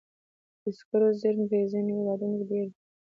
[0.61, 2.77] د سکرو زیرمې په ځینو هېوادونو کې ډېرې دي.